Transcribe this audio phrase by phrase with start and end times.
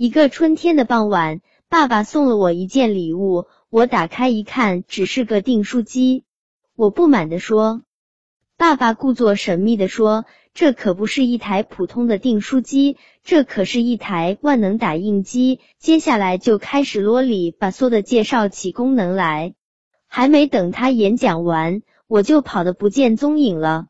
[0.00, 6.24] 一个春天的傍晚，爸爸送了我一件礼物，我打开一看，只是个订书机。
[6.74, 7.82] 我不满地说。
[8.56, 10.24] 爸爸故作神秘地说
[10.54, 19.52] ：“这可不是一台普通的订书机，这可是一台万能打印机。”接下来就开始啰里吧嗦的介绍起功能来。
[20.06, 23.88] 还没等他演讲完，我就跑得不见踪影了。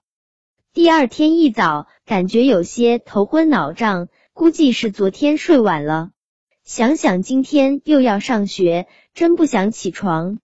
[0.72, 4.08] 第二天一早，感觉有些头昏脑胀。
[4.32, 6.12] 估计是昨天睡晚了，
[6.64, 10.38] 想想今天又要上学，真不想起床。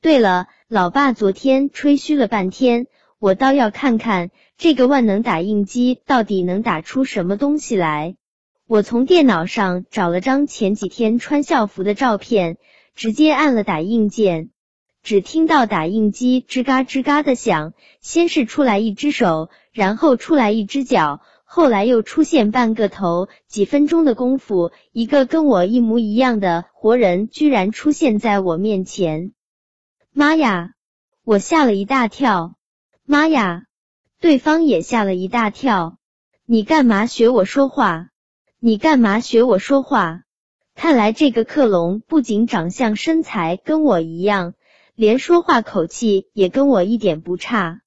[0.00, 2.86] 对了，老爸昨天吹嘘了半天，
[3.18, 8.16] 我倒要看看这个万能打印机到底能打出什么东西来。
[8.66, 12.58] 我从电脑上找了张前几天穿校服的照片，
[12.94, 14.50] 直接按了打印键，
[15.02, 21.22] 只听到打印机吱嘎吱嘎的响，先是出来一只手，然后出来一只脚。
[21.50, 29.32] 后来又出现半个头，几分钟的功夫，一个跟我一模一样的活人居然出现在我面前。
[30.12, 30.72] 妈呀！
[31.24, 32.56] 我吓了一大跳。
[33.06, 33.62] 妈呀！
[34.20, 35.96] 对方也吓了一大跳。
[36.44, 38.10] 你干嘛学我说话？
[38.60, 40.24] 你干嘛学我说话？
[40.74, 44.52] 看来这个克隆不仅长相身材跟我一样，
[44.94, 47.80] 连说话口气也跟我一点不差。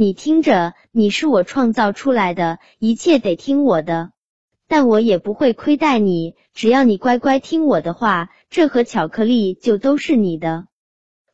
[0.00, 4.12] 你听着，你是我创造出来的，一切得听我的，
[4.66, 10.68] 但我也不会亏待你，只要你乖乖听我的话，这盒巧克力就都是你的。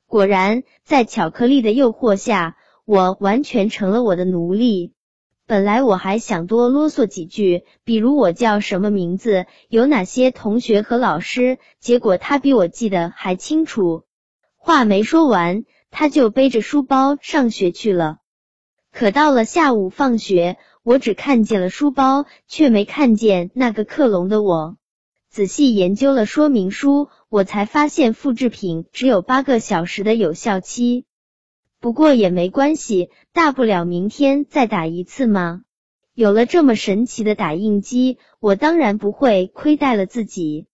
[0.08, 4.94] 果然，在巧克力的诱惑下，我完全成了我的奴隶。
[5.46, 14.02] 本来我还想多啰嗦几句，比如我叫什么名字，有哪些同学和老师，结果他比我记得还清楚。
[14.56, 18.18] 话没说完，他就背着书包上学去了。
[18.98, 24.78] 可到了下午放学，我只看见了书包，却没看见那个克隆的我。
[25.28, 31.04] 仔细研究了说明书，我才发现复制品只有八个小时的有效期。
[31.78, 35.60] 不过也没关系，大不了明天再打一次嘛。
[36.14, 40.68] 有了这么神奇的打印机，我当然不会亏待了自己。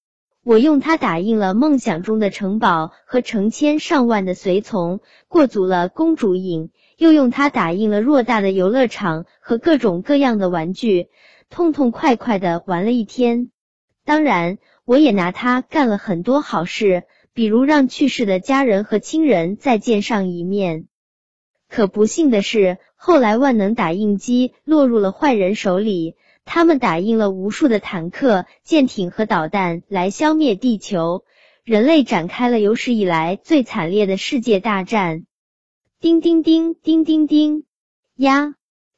[0.45, 6.71] 我用它打印了梦想中的城堡和成千上万的随从，过足了公主瘾。
[7.03, 11.09] 又用它打印了偌大的游乐场和各种各样的玩具，
[11.51, 13.51] 痛痛快快的玩了一天。
[14.05, 17.03] 当然，我也拿它干了很多好事，
[17.35, 20.85] 比如让去世的家人和亲人再见上一面。
[21.69, 26.15] 可不幸的是，后来万能打印机落入了坏人手里，
[26.45, 31.25] 他们打印了无数的坦克、舰艇和导弹来消灭地球，
[31.65, 35.27] 人类展开了有史以来最惨烈的世界大战。
[36.03, 37.63] 叮叮叮叮叮叮
[38.17, 38.57] 呀！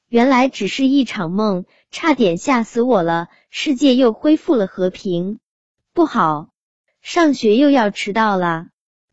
[0.09, 3.29] 原来只是一场梦，差点吓死我了。
[3.51, 5.39] 世界又恢复了和平，
[5.93, 6.49] 不好，
[7.03, 8.69] 上学又要迟到了。